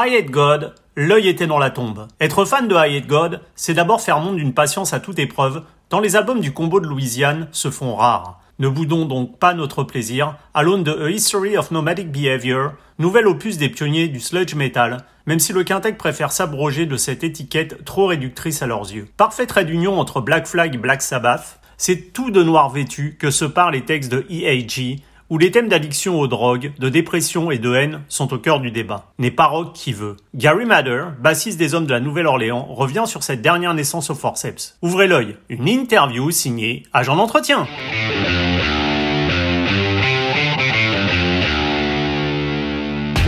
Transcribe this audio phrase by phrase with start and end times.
[0.00, 2.06] I Hate God, l'œil était dans la tombe.
[2.20, 5.64] Être fan de I Hate God, c'est d'abord faire montre d'une patience à toute épreuve,
[5.88, 8.40] tant les albums du combo de Louisiane se font rares.
[8.60, 13.26] Ne boudons donc pas notre plaisir à l'aune de A History of Nomadic Behavior, nouvel
[13.26, 17.84] opus des pionniers du sludge metal, même si le Quintec préfère s'abroger de cette étiquette
[17.84, 19.08] trop réductrice à leurs yeux.
[19.16, 23.32] Parfait trait d'union entre Black Flag et Black Sabbath, c'est tout de noir vêtu que
[23.32, 25.00] se parlent les textes de EAG,
[25.30, 28.70] où les thèmes d'addiction aux drogues, de dépression et de haine sont au cœur du
[28.70, 29.12] débat.
[29.18, 30.16] N'est pas rock qui veut.
[30.34, 34.76] Gary Madder, bassiste des hommes de la Nouvelle-Orléans, revient sur cette dernière naissance au forceps.
[34.82, 37.66] Ouvrez l'œil, une interview signée Agent d'entretien.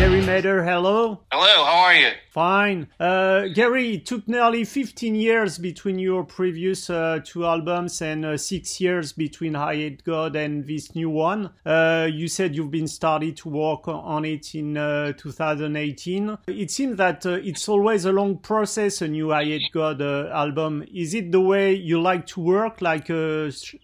[0.01, 1.21] Gary Mader, hello.
[1.31, 2.09] Hello, how are you?
[2.31, 2.89] Fine.
[2.99, 8.39] Uh, Gary, it took nearly 15 years between your previous uh, two albums and uh,
[8.39, 11.51] six years between Hate God and this new one.
[11.67, 16.39] Uh, you said you've been started to work on it in uh, 2018.
[16.47, 20.83] It seems that uh, it's always a long process, a new Hate God album.
[20.95, 23.09] Is it the way you like to work, like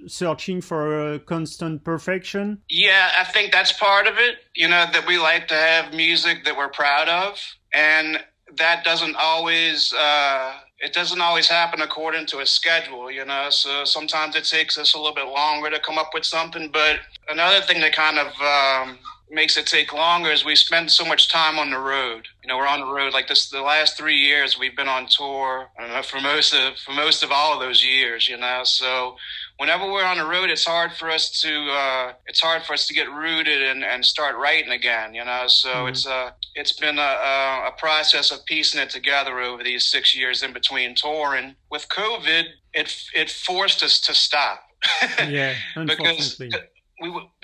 [0.07, 2.63] searching for constant perfection?
[2.71, 4.37] Yeah, I think that's part of it.
[4.55, 7.39] You know, that we like to have music that we're proud of.
[7.75, 8.19] And
[8.57, 13.49] that doesn't always uh, it doesn't always happen according to a schedule, you know.
[13.51, 16.71] So sometimes it takes us a little bit longer to come up with something.
[16.71, 18.99] But another thing that kind of um,
[19.31, 22.29] makes it take longer is we spend so much time on the road.
[22.43, 23.49] You know, we're on the road like this.
[23.49, 25.69] The last three years we've been on tour.
[25.79, 28.61] I don't know for most of for most of all of those years, you know.
[28.65, 29.17] So
[29.59, 32.87] whenever we're on the road, it's hard for us to uh, it's hard for us
[32.87, 35.15] to get rooted and, and start writing again.
[35.15, 35.89] You know, so mm-hmm.
[35.89, 40.43] it's uh, it's been a, a, process of piecing it together over these six years
[40.43, 41.55] in between touring.
[41.71, 44.63] With COVID, it it forced us to stop.
[45.27, 46.41] yeah, because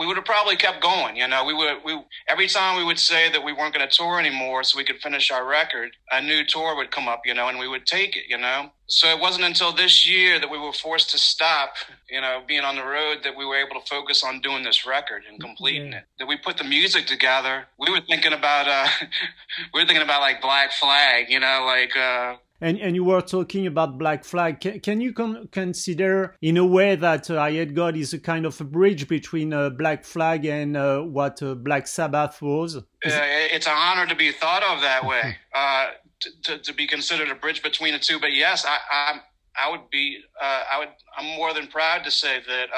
[0.02, 1.14] we would have probably kept going.
[1.14, 3.96] You know, we would we every time we would say that we weren't going to
[3.96, 7.20] tour anymore, so we could finish our record, a new tour would come up.
[7.24, 8.24] You know, and we would take it.
[8.28, 11.74] You know, so it wasn't until this year that we were forced to stop.
[12.10, 14.84] You know, being on the road that we were able to focus on doing this
[14.84, 15.98] record and completing yeah.
[15.98, 16.04] it.
[16.18, 17.66] That we put the music together.
[17.78, 18.88] We were thinking about uh,
[19.72, 21.26] we were thinking about like Black Flag.
[21.28, 21.96] You know, like.
[21.96, 24.60] Uh, and and you were talking about Black Flag.
[24.60, 28.58] Can, can you con- consider, in a way, that uh, Eyehategod is a kind of
[28.60, 32.76] a bridge between uh, Black Flag and uh, what uh, Black Sabbath was?
[32.76, 35.88] Uh, it's an honor to be thought of that way, uh,
[36.44, 38.20] to, to, be considered a bridge between the two.
[38.20, 39.20] But yes, I I,
[39.66, 42.68] I would be I would I'm more than proud to say that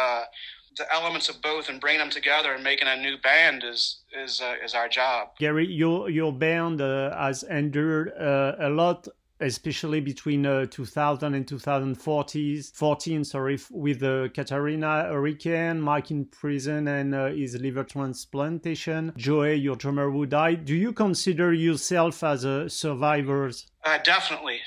[0.76, 4.40] the elements of both and bringing them together and making a new band is is
[4.40, 5.28] uh, is our job.
[5.38, 9.06] Gary, your your band uh, has endured uh, a lot
[9.40, 17.14] especially between uh, 2000 and 2014 sorry with the Katrina hurricane mike in prison and
[17.14, 19.12] uh, his liver transplantation.
[19.16, 20.64] Joey your drummer who died.
[20.64, 23.66] Do you consider yourself as a survivors?
[23.84, 24.60] Uh, definitely.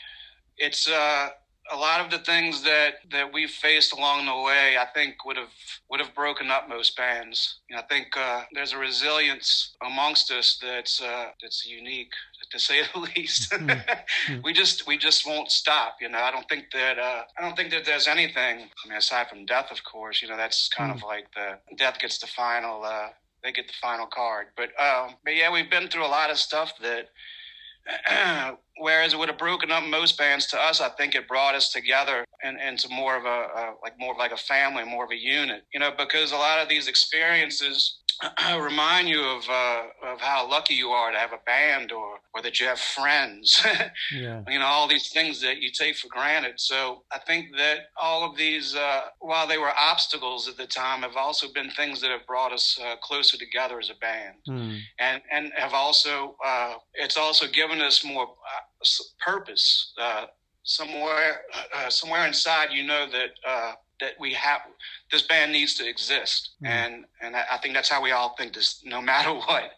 [0.58, 1.30] It's uh,
[1.72, 5.38] a lot of the things that that we've faced along the way, I think would
[5.38, 5.54] have
[5.90, 7.60] would have broken up most bands.
[7.70, 12.14] You know, I think uh, there's a resilience amongst us that's uh, that's unique,
[12.52, 13.52] to say the least.
[13.52, 14.42] Mm-hmm.
[14.44, 15.98] we just we just won't stop.
[16.02, 18.70] You know, I don't think that uh, I don't think that there's anything.
[18.86, 20.22] I mean, aside from death, of course.
[20.22, 21.04] You know, that's kind mm-hmm.
[21.04, 22.84] of like the death gets the final.
[22.84, 23.10] Uh,
[23.44, 24.48] they get the final card.
[24.56, 27.10] But um, but yeah, we've been through a lot of stuff that
[28.80, 31.72] whereas it would have broken up most bands to us i think it brought us
[31.72, 35.12] together and into more of a, a like more of like a family more of
[35.12, 35.64] a unit.
[35.74, 37.98] You know because a lot of these experiences
[38.60, 42.42] remind you of uh, of how lucky you are to have a band or or
[42.42, 43.66] that you have friends.
[44.14, 44.44] yeah.
[44.48, 46.60] You know all these things that you take for granted.
[46.60, 51.02] So I think that all of these, uh, while they were obstacles at the time,
[51.02, 54.80] have also been things that have brought us uh, closer together as a band, mm.
[55.00, 58.86] and and have also uh, it's also given us more uh,
[59.26, 59.94] purpose.
[60.00, 60.26] Uh,
[60.64, 61.42] somewhere
[61.90, 64.62] somewhere inside, you know that that we have
[65.12, 66.52] this band needs to exist.
[66.64, 66.68] Mm.
[66.68, 69.72] and and I, think that's how we all think this no matter what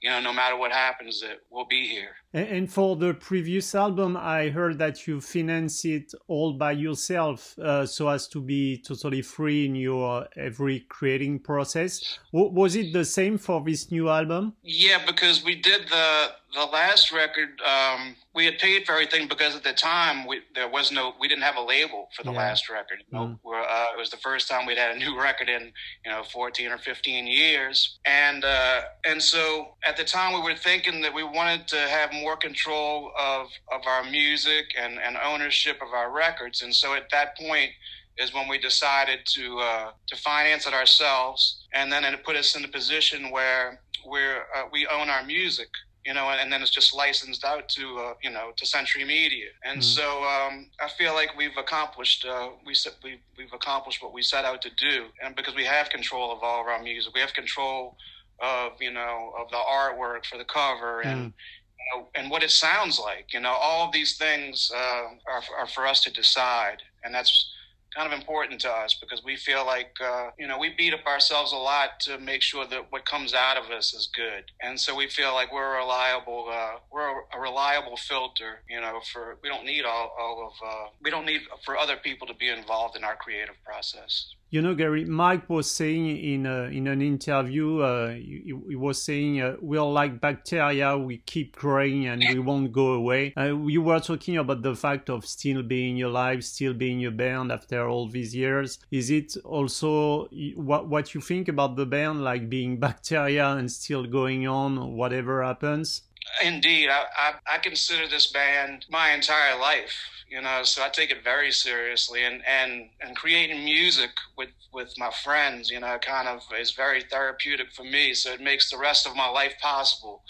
[0.00, 2.10] you know no matter what happens that we'll be here.
[2.32, 7.86] And, for the previous album i heard that you finance it all by yourself uh,
[7.86, 12.18] so as to be totally free in your every creating process.
[12.32, 14.54] W- was it the same for this new album?
[14.62, 19.56] Yeah because we did the the last record um, we had paid for everything because
[19.56, 22.38] at the time we, there was no we didn't have a label for the yeah.
[22.38, 23.54] last record you know, mm.
[23.54, 25.72] uh, it was the first time we we'd had a new record in
[26.04, 30.56] you know 14 or 15 years, and uh, and so at the time we were
[30.56, 35.80] thinking that we wanted to have more control of of our music and and ownership
[35.82, 37.70] of our records, and so at that point
[38.16, 42.56] is when we decided to uh, to finance it ourselves, and then it put us
[42.56, 45.68] in a position where we're uh, we own our music.
[46.04, 49.04] You know, and, and then it's just licensed out to, uh, you know, to Century
[49.04, 49.48] Media.
[49.64, 49.82] And mm.
[49.82, 54.44] so um, I feel like we've accomplished, uh, we, we, we've accomplished what we set
[54.44, 55.06] out to do.
[55.22, 57.96] And because we have control of all of our music, we have control
[58.40, 61.32] of, you know, of the artwork for the cover and, mm.
[61.78, 65.42] you know, and what it sounds like, you know, all of these things uh, are,
[65.58, 66.82] are for us to decide.
[67.02, 67.50] And that's,
[67.94, 71.06] kind of important to us because we feel like uh, you know we beat up
[71.06, 74.78] ourselves a lot to make sure that what comes out of us is good, and
[74.78, 78.60] so we feel like we're a reliable uh, we're a, reliable filter.
[78.68, 81.96] You know, for we don't need all, all of uh, we don't need for other
[81.96, 84.34] people to be involved in our creative process.
[84.54, 89.02] You know, Gary, Mike was saying in a, in an interview, uh, he, he, was
[89.02, 93.34] saying uh, we're like bacteria, we keep growing and we won't go away.
[93.36, 97.50] Uh, you were talking about the fact of still being alive, still being a band
[97.50, 98.78] after all these years.
[98.92, 104.06] Is it also what what you think about the band, like being bacteria and still
[104.06, 106.02] going on, whatever happens?
[106.42, 109.94] Indeed, I, I, I consider this band my entire life
[110.34, 112.24] you know so i take it very seriously.
[112.24, 117.02] And and and creating music with with my friends you know kind of is very
[117.02, 118.14] therapeutic for me.
[118.14, 120.22] So it makes the rest of my life possible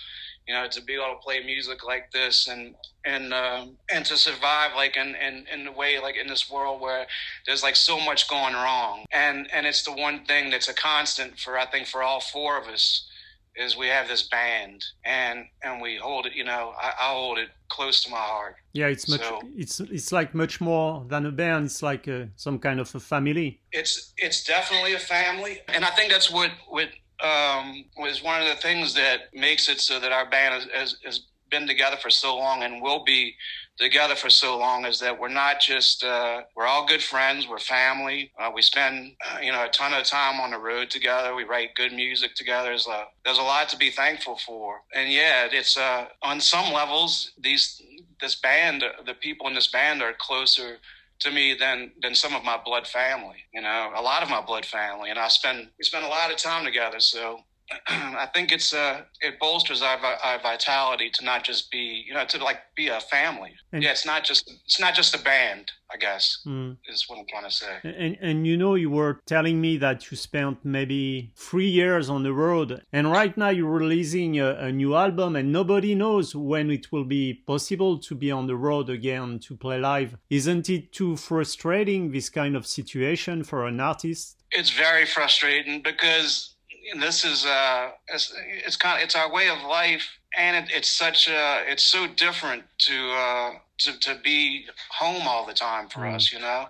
[0.47, 2.75] you know to be able to play music like this and
[3.07, 6.81] and um, and to survive like in, in in the way like in this world
[6.81, 7.07] where
[7.47, 9.05] there's like so much going wrong.
[9.13, 12.59] And and it's the one thing that's a constant for i think for all four
[12.61, 13.09] of us
[13.57, 17.39] is we have this band and and we hold it you know I, I hold
[17.39, 18.57] it close to my heart.
[18.73, 21.67] Yeah it's much so, it's it's like much more than a band.
[21.67, 23.61] It's like a, some kind of a family.
[23.73, 25.61] It's it's definitely a family.
[25.69, 26.89] And i think that's what what
[27.23, 30.97] um, was one of the things that makes it so that our band has, has,
[31.05, 31.21] has
[31.51, 33.35] been together for so long and will be
[33.79, 37.59] together for so long is that we're not just uh, we're all good friends we're
[37.59, 38.31] family.
[38.39, 41.35] Uh, we spend uh, you know a ton of time on the road together.
[41.35, 42.69] We write good music together.
[42.69, 44.83] There's a, there's a lot to be thankful for.
[44.95, 47.81] And yeah it's uh, on some levels these
[48.21, 50.79] this band the people in this band are closer
[51.21, 54.41] to me than than some of my blood family you know a lot of my
[54.41, 55.11] blood family.
[55.11, 57.01] And i spend we spend a lot of time together.
[57.01, 57.41] So
[57.89, 62.25] I think it's uh, it bolsters our, our vitality to not just be you know
[62.27, 63.53] to like be a family.
[63.73, 65.71] And yeah, it's not just it's not just a band.
[65.93, 66.77] I guess mm.
[66.89, 67.79] is what I'm trying to say.
[67.85, 72.23] And and you know you were telling me that you spent maybe three years on
[72.23, 76.71] the road, and right now you're releasing a, a new album, and nobody knows when
[76.71, 80.17] it will be possible to be on the road again to play live.
[80.29, 84.43] Isn't it too frustrating this kind of situation for an artist?
[84.51, 86.54] It's very frustrating because
[86.97, 88.33] this is uh, it's,
[88.67, 92.07] it's kind of it's our way of life, and it, it's such a it's so
[92.07, 96.15] different to uh, to to be home all the time for mm.
[96.15, 96.67] us, you know.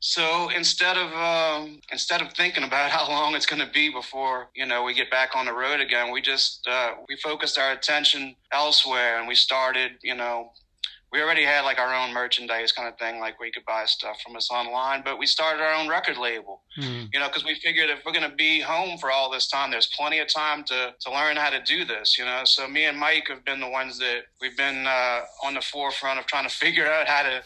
[0.00, 4.48] So instead of um, instead of thinking about how long it's going to be before
[4.54, 7.72] you know we get back on the road again, we just uh, we focused our
[7.72, 10.52] attention elsewhere, and we started you know
[11.12, 13.84] we already had like our own merchandise kind of thing, like where you could buy
[13.86, 15.02] stuff from us online.
[15.02, 17.08] But we started our own record label, mm.
[17.12, 19.70] you know, because we figured if we're going to be home for all this time,
[19.70, 22.42] there's plenty of time to to learn how to do this, you know.
[22.44, 26.18] So me and Mike have been the ones that we've been uh, on the forefront
[26.18, 27.42] of trying to figure out how to,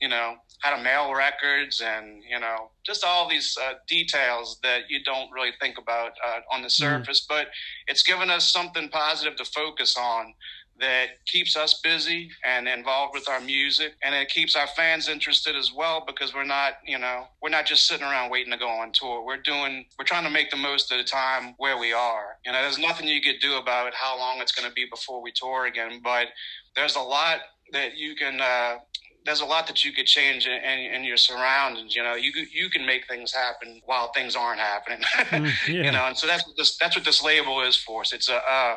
[0.00, 4.90] you know, how to mail records and you know just all these uh, details that
[4.90, 6.68] you don't really think about uh, on the hmm.
[6.68, 7.22] surface.
[7.22, 7.28] Mm.
[7.28, 7.46] But
[7.86, 10.34] it's given us something positive to focus on
[10.80, 15.56] that keeps us busy and involved with our music and it keeps our fans interested
[15.56, 18.68] as well because we're not you know we're not just sitting around waiting to go
[18.68, 21.92] on tour we're doing we're trying to make the most of the time where we
[21.92, 24.86] are you know there's nothing you could do about how long it's going to be
[24.90, 26.28] before we tour again but
[26.74, 27.40] there's a lot
[27.72, 28.76] that you can uh,
[29.24, 31.96] there's a lot that you could change in, in, in, your surroundings.
[31.96, 35.02] You know, you you can make things happen while things aren't happening.
[35.26, 35.82] Mm, yeah.
[35.82, 38.12] you know, and so that's what this that's what this label is for us.
[38.12, 38.76] It's a uh,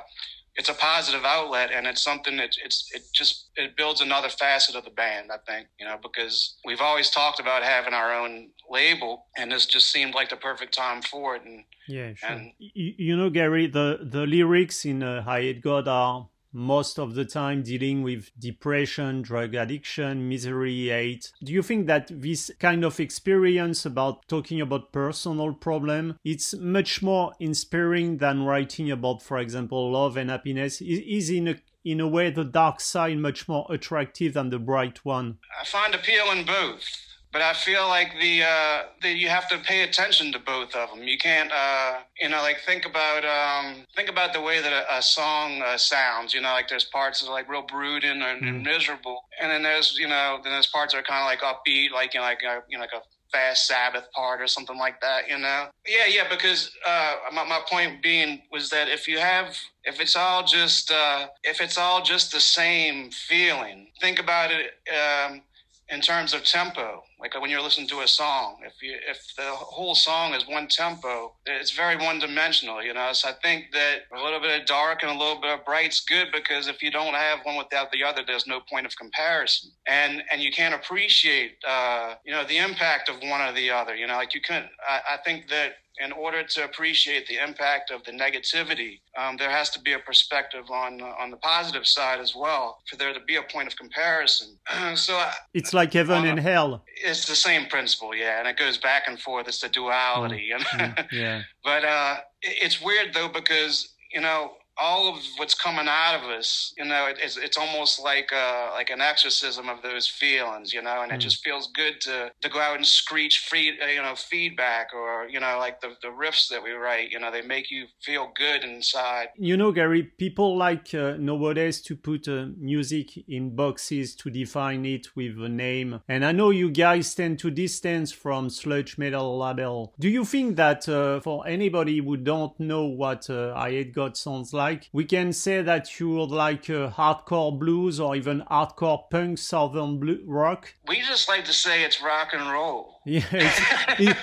[0.60, 4.75] it's a positive outlet and it's something that it's it just it builds another facet
[4.75, 8.50] of the band i think you know because we've always talked about having our own
[8.70, 12.30] label and this just seemed like the perfect time for it and yeah sure.
[12.30, 17.25] and you, you know gary the the lyrics in uh, Eyehategod are most of the
[17.25, 21.32] time dealing with depression, drug addiction, misery, hate.
[21.44, 27.01] Do you think that this kind of experience about talking about personal problem, it's much
[27.01, 30.82] more inspiring than writing about, for example, love and happiness?
[30.82, 35.06] Is in a in a way the dark side much more attractive than the bright
[35.06, 35.38] one?
[35.60, 36.84] I find appeal in both
[37.31, 40.89] but I feel like the uh, that you have to pay attention to both of
[40.89, 41.03] them.
[41.03, 44.98] You can't, uh, you know, like think about um, think about the way that a,
[44.98, 46.33] a song uh, sounds.
[46.33, 48.63] You know, like there's parts that are like real brooding and, mm.
[48.63, 51.91] miserable, and then there's you know then there's parts that are kind of like upbeat,
[51.91, 54.77] like you know, like a, uh, you know, like a fast Sabbath part or something
[54.77, 55.67] like that, you know?
[55.88, 60.15] Yeah, yeah, because uh, my, my point being was that if you have, if it's
[60.15, 65.41] all just, uh, if it's all just the same feeling, think about it um,
[65.89, 67.03] in terms of tempo.
[67.19, 70.67] Like when you're listening to a song, if you if the whole song is one
[70.67, 73.11] tempo, it's very one dimensional, you know.
[73.11, 75.99] So I think that a little bit of dark and a little bit of bright's
[75.99, 79.71] good because if you don't have one without the other, there's no point of comparison,
[79.85, 83.95] and and you can't appreciate, uh, you know, the impact of one or the other.
[83.95, 84.69] You know, like you couldn't.
[84.88, 85.73] I, I think that
[86.03, 90.00] in order to appreciate the impact of the negativity, um, there has to be a
[90.00, 93.68] perspective on uh, on the positive side as well for there to be a point
[93.68, 94.58] of comparison.
[94.96, 96.84] so uh, it's like heaven uh, and hell.
[97.03, 99.48] It's the same principle, yeah, and it goes back and forth.
[99.48, 101.41] It's the duality, mm, yeah.
[101.63, 106.74] but uh, it's weird though because you know all of what's coming out of us,
[106.77, 110.81] you know, it, it's it's almost like uh, like an exorcism of those feelings, you
[110.81, 111.15] know, and mm.
[111.15, 114.93] it just feels good to to go out and screech free, uh, you know, feedback
[114.93, 117.86] or you know, like the the riffs that we write, you know, they make you
[118.01, 119.27] feel good inside.
[119.38, 124.86] You know, Gary, people like uh, nowadays to put uh, music in boxes to define
[124.86, 129.38] it with a name, and I know you guys tend to distance from sludge metal
[129.38, 129.93] label.
[130.00, 134.68] Do you think that uh, for anybody who don't know what uh, Eyehategod sounds like?
[134.69, 134.89] Like.
[134.93, 139.99] We can say that you would like uh, hardcore blues or even hardcore punk southern
[139.99, 140.73] blue rock.
[140.88, 143.01] We just like to say it's rock and roll.
[143.05, 143.59] Yeah it's,
[143.99, 144.17] it,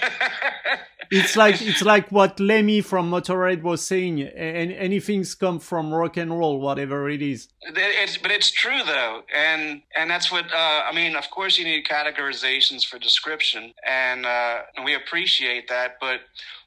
[1.10, 6.16] it's like it's like what lemmy from motorhead was saying and anything's come from rock
[6.16, 7.48] and roll whatever it is.
[7.62, 11.64] It's, but it's true though and and that's what uh, i mean of course you
[11.64, 16.20] need categorizations for description and uh, and we appreciate that but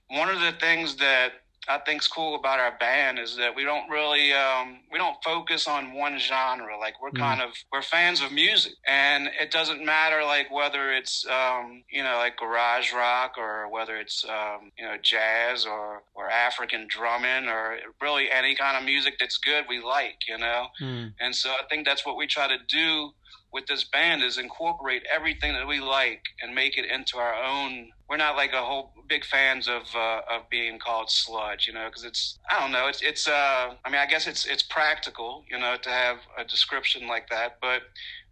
[0.09, 1.33] one of the things that
[1.67, 5.67] I think's cool about our band is that we don't really um, we don't focus
[5.67, 6.77] on one genre.
[6.79, 7.19] Like we're mm.
[7.19, 12.03] kind of we're fans of music, and it doesn't matter like whether it's um, you
[12.03, 17.47] know like garage rock or whether it's um, you know jazz or or African drumming
[17.49, 20.27] or really any kind of music that's good we like.
[20.27, 21.13] You know, mm.
[21.19, 23.11] and so I think that's what we try to do
[23.51, 27.89] with this band is incorporate everything that we like and make it into our own.
[28.09, 31.85] We're not like a whole big fans of uh, of being called sludge, you know,
[31.87, 35.43] because it's I don't know, it's it's uh I mean I guess it's it's practical,
[35.49, 37.81] you know, to have a description like that, but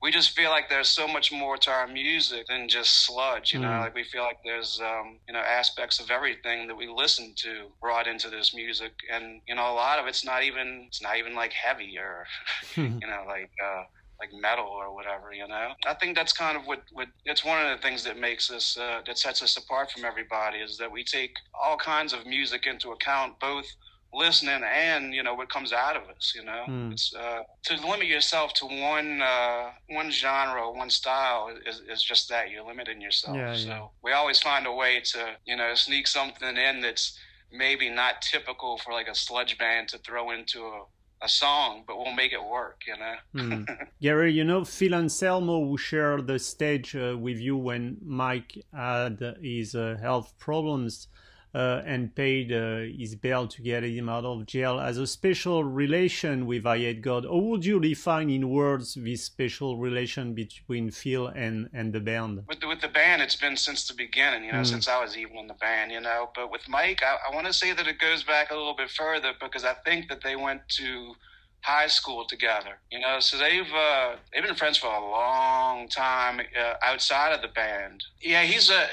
[0.01, 3.59] we just feel like there's so much more to our music than just sludge, you
[3.59, 3.79] know, mm.
[3.81, 7.67] like we feel like there's um you know aspects of everything that we listen to
[7.81, 11.17] brought into this music, and you know a lot of it's not even it's not
[11.17, 12.25] even like heavy or
[12.75, 13.51] you know like.
[13.63, 13.83] uh
[14.19, 15.69] like metal or whatever, you know.
[15.85, 18.77] I think that's kind of what, what it's one of the things that makes us
[18.77, 22.65] uh, that sets us apart from everybody is that we take all kinds of music
[22.65, 23.65] into account, both
[24.13, 26.33] listening and you know what comes out of us.
[26.35, 26.91] You know, mm.
[26.91, 32.29] it's uh, to limit yourself to one uh, one genre, one style is, is just
[32.29, 33.37] that you're limiting yourself.
[33.37, 33.85] Yeah, so yeah.
[34.03, 37.17] we always find a way to you know sneak something in that's
[37.51, 40.83] maybe not typical for like a sludge band to throw into a
[41.21, 43.15] a song, but we'll make it work, you know.
[43.35, 43.87] mm.
[44.01, 49.35] Gary, you know Phil Anselmo, who shared the stage uh, with you when Mike had
[49.41, 51.07] his uh, health problems
[51.53, 55.63] uh, and paid uh, his bail to get him out of jail, as a special
[55.63, 57.25] relation with Eyehategod.
[57.25, 62.43] How would you define in words this special relation between Phil and, and the band?
[62.47, 64.65] With the, with the band, it's been since the beginning, you know, mm.
[64.65, 66.29] since I was even in the band, you know.
[66.35, 68.89] But with Mike, I, I want to say that it goes back a little bit
[68.89, 71.13] further because I think that they went to
[71.61, 72.79] high school together.
[72.91, 77.41] You know, so they've uh, they've been friends for a long time uh, outside of
[77.41, 78.03] the band.
[78.21, 78.87] Yeah, he's a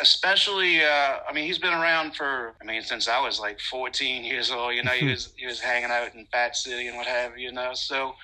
[0.00, 0.82] especially.
[0.82, 2.54] Uh, I mean, he's been around for.
[2.60, 4.74] I mean, since I was like 14 years old.
[4.74, 7.48] You know, he was he was hanging out in Fat City and what have you.
[7.48, 8.14] You know, so.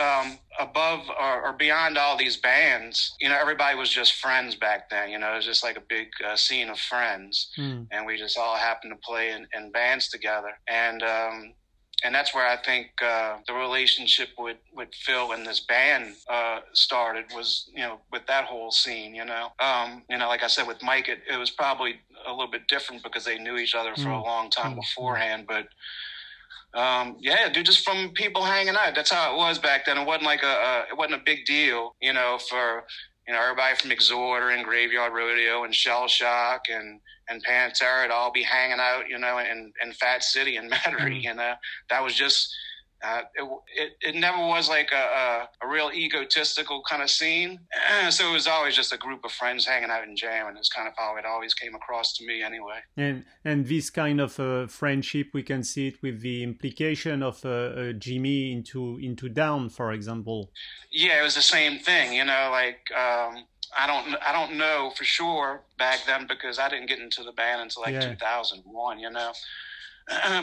[0.00, 4.88] Um, above or, or, beyond all these bands, you know, everybody was just friends back
[4.88, 5.10] then.
[5.10, 7.88] You know, it was just like a big uh, scene of friends, mm.
[7.90, 10.52] and we just all happened to play in, in bands together.
[10.68, 11.54] And um,
[12.04, 16.60] and that's where I think uh, the relationship with, with Phil and this band uh,
[16.72, 20.48] started was you know with that whole scene you know um, you know like I
[20.48, 23.74] said with Mike it, it was probably a little bit different because they knew each
[23.74, 24.20] other for mm.
[24.20, 24.80] a long time mm.
[24.80, 25.68] beforehand but
[26.72, 28.94] um, yeah, dude, just from people hanging out.
[28.94, 29.98] That's how it was back then.
[29.98, 32.84] It wasn't like a, a it wasn't a big deal, you know, for
[33.30, 38.12] you know, everybody from Exhorder and Graveyard Rodeo and Shell Shock and and Pantera to
[38.12, 41.20] all be hanging out, you know, in, in Fat City and Metairie, mm-hmm.
[41.20, 41.52] you know.
[41.90, 42.52] That was just
[43.02, 47.58] uh, it, it, it, never was like a, a, a, real egotistical kind of scene.
[48.10, 50.56] So it was always just a group of friends hanging out and jamming.
[50.56, 52.80] It's kind of how it always came across to me, anyway.
[52.96, 57.44] And and this kind of uh, friendship, we can see it with the implication of
[57.44, 60.50] uh, uh, Jimmy into into Down, for example.
[60.90, 62.12] Yeah, it was the same thing.
[62.12, 63.44] You know, like um,
[63.78, 67.32] I don't I don't know for sure back then because I didn't get into the
[67.32, 68.10] band until like yeah.
[68.10, 68.98] 2001.
[68.98, 69.32] You know.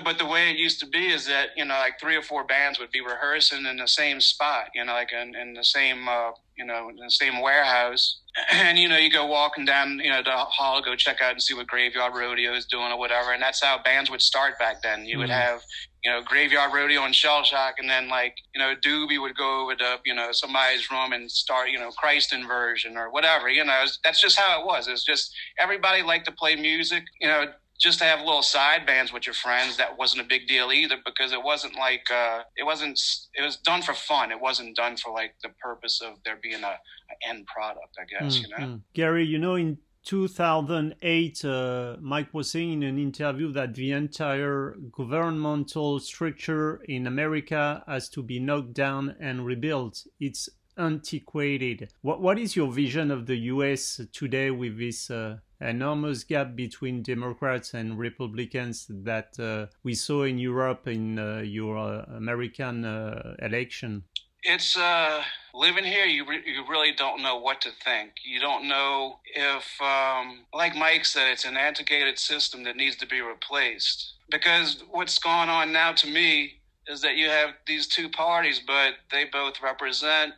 [0.03, 2.43] But the way it used to be is that you know like three or four
[2.43, 6.07] bands would be rehearsing in the same spot you know like in, in the same
[6.07, 8.19] uh, you know in the same warehouse
[8.51, 11.41] and you know you go walking down you know the hall go check out and
[11.41, 14.81] see what graveyard rodeo is doing or whatever and that's how bands would start back
[14.81, 15.61] then you mm would have
[16.03, 19.63] you know graveyard rodeo and shell shock and then like you know doobie would go
[19.63, 23.65] over to you know somebody's room and start you know christ inversion or whatever you
[23.65, 27.47] know that's just how it was it's just everybody liked to play music you know
[27.79, 30.95] just to have little side bands with your friends that wasn't a big deal either
[31.05, 32.99] because it wasn't like uh, it wasn't
[33.33, 34.31] it was done for fun.
[34.31, 38.05] It wasn't done for like the purpose of there being a, a end product i
[38.05, 38.57] guess mm, you know?
[38.57, 38.81] Mm.
[38.93, 44.75] gary you know in 2008 uh, mike was saying in an interview that the entire
[44.91, 50.05] governmental structure in america has to be knocked down and rebuilt.
[50.19, 51.89] It's antiquated.
[52.01, 57.01] What what is your vision of the us today with this uh, enormous gap between
[57.01, 63.35] Democrats and Republicans that uh, we saw in Europe in uh, your uh, American uh,
[63.39, 64.03] election?
[64.43, 65.23] It's uh,
[65.53, 66.05] living here.
[66.05, 68.11] You re- you really don't know what to think.
[68.23, 73.07] You don't know if, um, like Mike said, it's an antiquated system that needs to
[73.07, 74.13] be replaced.
[74.29, 76.56] Because what's going on now, to me,
[76.87, 80.33] is that you have these two parties, but they both represent.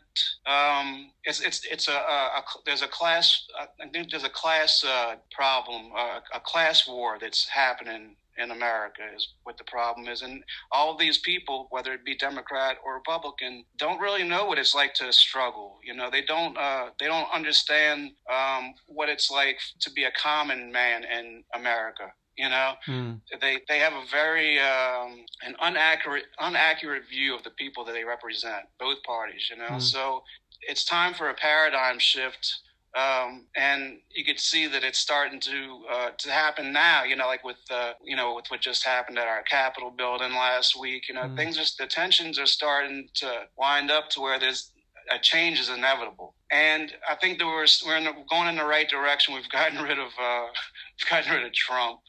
[0.46, 3.48] Um, it's it's it's a, a, a, there's a class.
[3.60, 9.02] I think there's a class uh, problem, uh, a class war that's happening in America
[9.16, 13.66] is what the problem is, and all these people, whether it be Democrat or Republican,
[13.78, 15.80] don't really know what it's like to struggle.
[15.84, 20.12] You know, they don't uh, they don't understand um, what it's like to be a
[20.12, 22.12] common man in America.
[22.40, 23.20] You know, mm.
[23.42, 28.06] they they have a very um, an inaccurate inaccurate view of the people that they
[28.06, 29.50] represent, both parties.
[29.52, 29.82] You know, mm.
[29.82, 30.24] so
[30.62, 32.62] it's time for a paradigm shift.
[32.98, 37.04] Um, and you could see that it's starting to uh, to happen now.
[37.04, 40.32] You know, like with uh, you know with what just happened at our Capitol building
[40.32, 41.10] last week.
[41.10, 41.36] You know, mm.
[41.36, 44.72] things just the tensions are starting to wind up to where there's
[45.12, 46.36] a change is inevitable.
[46.52, 49.34] And I think that we're we're in the, going in the right direction.
[49.34, 50.46] We've gotten rid of uh,
[51.00, 52.00] we've gotten rid of Trump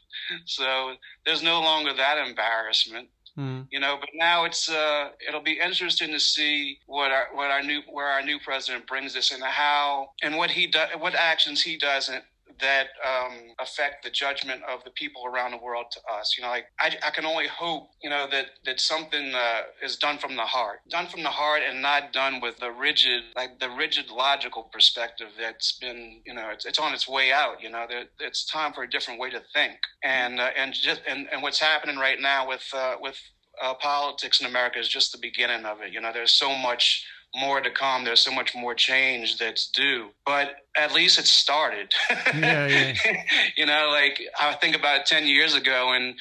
[0.45, 0.93] so
[1.25, 3.09] there's no longer that embarrassment.
[3.37, 3.67] Mm.
[3.71, 7.63] You know, but now it's uh, it'll be interesting to see what our what our
[7.63, 11.61] new where our new president brings us and how and what he does, what actions
[11.61, 12.23] he doesn't
[12.61, 16.35] that um, affect the judgment of the people around the world to us.
[16.37, 19.97] You know, like I, I can only hope, you know, that that something uh, is
[19.97, 23.59] done from the heart, done from the heart, and not done with the rigid, like
[23.59, 27.61] the rigid logical perspective that's been, you know, it's, it's on its way out.
[27.61, 31.01] You know, that it's time for a different way to think, and uh, and just
[31.07, 33.17] and, and what's happening right now with uh, with
[33.61, 35.93] uh, politics in America is just the beginning of it.
[35.93, 38.03] You know, there's so much more to come.
[38.03, 41.93] There's so much more change that's due, but at least it started.
[42.33, 43.23] Yeah, yeah.
[43.57, 46.15] you know, like I think about 10 years ago and,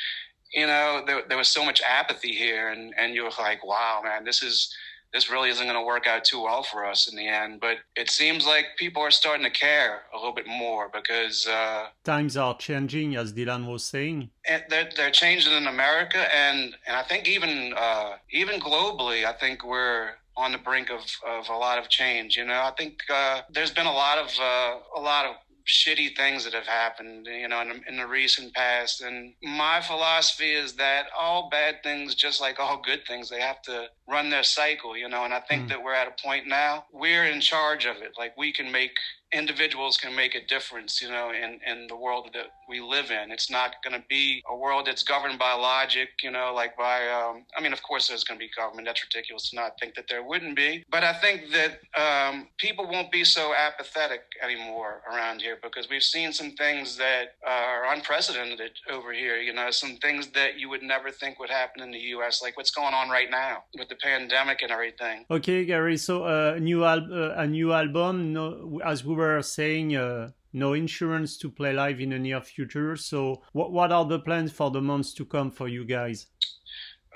[0.53, 4.01] you know, there, there was so much apathy here and, and you were like, wow,
[4.03, 4.75] man, this is,
[5.13, 7.61] this really isn't going to work out too well for us in the end.
[7.61, 11.87] But it seems like people are starting to care a little bit more because uh,
[12.05, 14.31] times are changing, as Dylan was saying.
[14.69, 19.65] They're, they're changing in America, and and I think even uh, even globally, I think
[19.65, 22.37] we're on the brink of, of a lot of change.
[22.37, 26.17] You know, I think uh, there's been a lot of uh, a lot of shitty
[26.17, 29.03] things that have happened, you know, in the, in the, recent past.
[29.03, 33.63] And my philosophy is that all bad things, just like all good things, they have
[33.63, 35.25] to run their cycle, you know.
[35.25, 35.69] And I think mm.
[35.69, 38.13] that we're at a point now we're in charge of it.
[38.19, 38.97] Like we can make
[39.33, 43.31] individuals can make a difference, you know, in, in the world that we live in.
[43.31, 47.09] It's not going to be a world that's governed by logic, you know, like by,
[47.09, 48.87] um, I mean, of course there's going to be government.
[48.87, 50.85] That's ridiculous to not think that there wouldn't be.
[50.91, 56.03] But I think that um, people won't be so apathetic anymore around here because we've
[56.03, 60.83] seen some things that are unprecedented over here, you know, some things that you would
[60.83, 63.97] never think would happen in the U.S., like what's going on right now with the
[63.97, 65.25] pandemic and everything.
[65.31, 65.97] Okay, Gary.
[65.97, 70.31] So uh, a new, al- uh, a new album, no, as we were saying uh,
[70.53, 72.97] no insurance to play live in the near future.
[72.97, 76.27] So, what what are the plans for the months to come for you guys?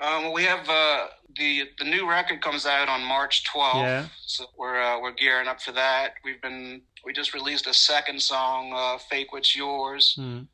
[0.01, 3.83] Um, we have uh, the the new record comes out on March 12th.
[3.83, 4.05] Yeah.
[4.25, 6.13] So we're uh, we're gearing up for that.
[6.23, 10.47] We've been we just released a second song, uh, "Fake What's Yours," mm.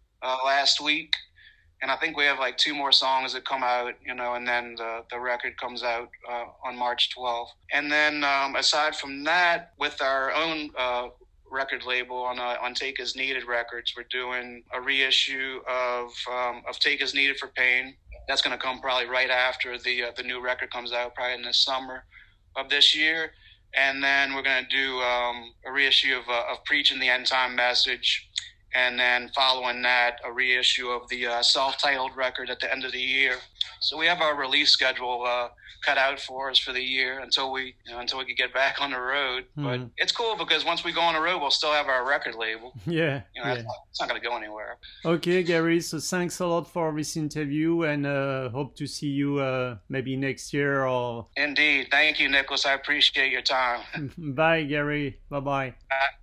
[0.46, 1.14] last week,
[1.82, 4.48] and I think we have like two more songs that come out, you know, and
[4.48, 7.48] then the the record comes out uh, on March 12th.
[7.74, 11.08] And then um, aside from that, with our own uh,
[11.52, 13.94] record label on uh, on Take As Needed Records.
[13.96, 17.96] We're doing a reissue of um, of Take As Needed for Pain.
[18.28, 21.36] That's going to come probably right after the uh, the new record comes out, probably
[21.36, 22.06] in the summer
[22.56, 23.32] of this year.
[23.74, 27.26] and then we're going to do um, a reissue of, uh, of Preaching the End
[27.26, 28.30] Time Message,
[28.74, 32.92] and then following that, a reissue of the uh, self-titled record at the end of
[32.92, 33.36] the year.
[33.80, 35.50] So we have our release schedule uh,
[35.82, 38.54] cut out for us for the year until we you know, until we can get
[38.54, 39.46] back on the road.
[39.58, 39.64] Mm.
[39.64, 42.36] But it's cool because once we go on the road, we'll still have our record
[42.36, 42.74] label.
[42.86, 43.62] Yeah, you know, yeah.
[43.62, 44.78] Not, it's not going to go anywhere.
[45.06, 45.80] Okay, Gary.
[45.82, 50.16] So thanks a lot for this interview, and uh, hope to see you uh, maybe
[50.18, 51.28] next year or.
[51.38, 52.66] Indeed, thank you, Nicholas.
[52.66, 54.12] I appreciate your time.
[54.18, 55.20] Bye, Gary.
[55.30, 55.74] Bye-bye.
[55.90, 56.21] bye.